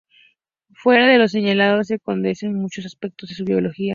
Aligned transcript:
Fuera 0.73 1.05
de 1.05 1.19
lo 1.19 1.27
señalado 1.27 1.83
se 1.83 1.93
desconocen 1.93 2.55
muchos 2.55 2.87
aspectos 2.87 3.29
de 3.29 3.35
su 3.35 3.45
biología. 3.45 3.89